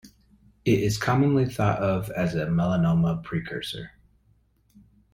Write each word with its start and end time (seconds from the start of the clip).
It 0.65 0.79
is 0.79 0.97
commonly 0.97 1.45
thought 1.45 1.77
of 1.79 2.09
as 2.09 2.33
a 2.33 2.47
melanoma 2.47 3.23
precursor. 3.23 3.91